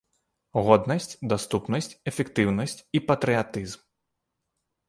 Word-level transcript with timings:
Годнасць, 0.67 1.17
даступнасць, 1.33 1.91
эфектыўнасць 2.13 2.81
і 3.01 3.03
патрыятызм. 3.11 3.81